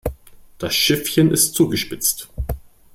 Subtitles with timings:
[0.57, 2.27] Das Schiffchen ist zugespitzt.